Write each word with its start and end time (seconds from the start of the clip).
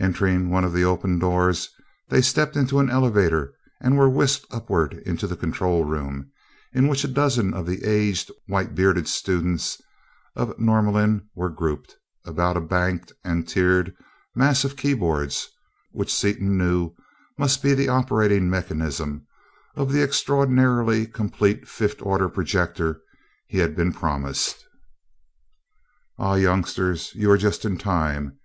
Entering 0.00 0.48
one 0.48 0.62
of 0.62 0.72
the 0.72 0.84
open 0.84 1.18
doors, 1.18 1.68
they 2.08 2.22
stepped 2.22 2.54
into 2.54 2.78
an 2.78 2.88
elevator 2.88 3.52
and 3.80 3.98
were 3.98 4.08
whisked 4.08 4.46
upward 4.52 5.02
into 5.04 5.26
the 5.26 5.36
control 5.36 5.82
room, 5.84 6.30
in 6.72 6.86
which 6.86 7.02
a 7.02 7.08
dozen 7.08 7.52
of 7.52 7.66
the 7.66 7.82
aged, 7.82 8.30
white 8.46 8.76
bearded 8.76 9.08
students 9.08 9.80
of 10.36 10.56
Norlamin 10.60 11.28
were 11.34 11.50
grouped 11.50 11.96
about 12.24 12.56
a 12.56 12.60
banked 12.60 13.12
and 13.24 13.48
tiered 13.48 13.92
mass 14.36 14.62
of 14.62 14.76
keyboards, 14.76 15.48
which 15.90 16.14
Seaton 16.14 16.56
knew 16.56 16.92
must 17.36 17.60
be 17.60 17.74
the 17.74 17.88
operating 17.88 18.48
mechanism 18.48 19.26
of 19.74 19.90
the 19.92 20.00
extraordinarily 20.00 21.08
complete 21.08 21.66
fifth 21.66 22.00
order 22.02 22.28
projector 22.28 23.00
he 23.48 23.58
had 23.58 23.74
been 23.74 23.92
promised. 23.92 24.64
"Ah, 26.20 26.36
youngsters, 26.36 27.10
you 27.16 27.28
are 27.32 27.36
just 27.36 27.64
in 27.64 27.76
time. 27.76 28.38